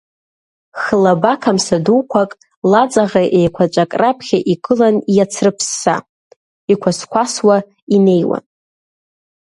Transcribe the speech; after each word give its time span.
Хлаба 0.81 1.33
қамса 1.43 1.77
дуқәак, 1.85 2.31
лаҵаӷа 2.71 3.23
еиқәаҵәак 3.39 3.91
раԥхьа 4.01 4.39
игылан 4.53 4.95
иацрыԥсса, 5.15 5.95
иқәасқәасуа 6.71 7.57
инеиуан… 7.95 8.43